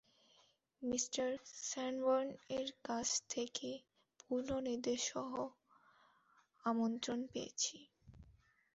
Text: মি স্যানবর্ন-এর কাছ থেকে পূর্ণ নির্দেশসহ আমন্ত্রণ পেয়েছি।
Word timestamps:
মি 0.81 0.97
স্যানবর্ন-এর 1.63 2.67
কাছ 2.83 3.07
থেকে 3.29 3.69
পূর্ণ 4.19 4.49
নির্দেশসহ 4.67 5.31
আমন্ত্রণ 6.63 7.19
পেয়েছি। 7.31 7.77